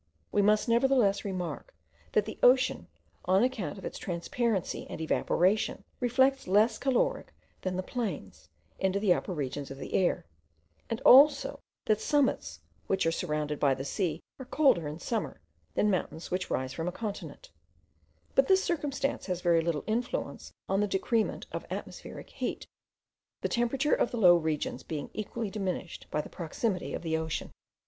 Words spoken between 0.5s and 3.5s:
nevertheless remark, that the ocean, on